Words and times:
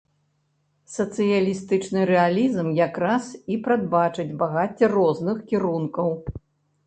Сацыялістычны 0.93 2.05
рэалізм 2.11 2.67
якраз 2.87 3.25
і 3.55 3.57
прадбачыць 3.67 4.27
багацце 4.45 4.85
розных 4.97 5.37
кірункаў. 5.53 6.09